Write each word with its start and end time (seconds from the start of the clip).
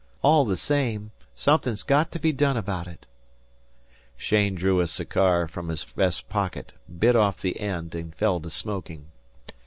All 0.23 0.45
the 0.45 0.57
same, 0.57 1.11
something's 1.35 1.83
got 1.83 2.11
to 2.11 2.17
be 2.17 2.31
done 2.31 2.57
about 2.57 2.87
it." 2.87 3.05
Cheyne 4.17 4.55
drew 4.55 4.79
a 4.81 4.87
cigar 4.87 5.47
from 5.47 5.67
his 5.69 5.83
vest 5.83 6.27
pocket, 6.27 6.73
bit 6.97 7.15
off 7.15 7.39
the 7.39 7.59
end, 7.59 7.93
and 7.93 8.15
fell 8.15 8.39
to 8.39 8.49
smoking. 8.49 9.11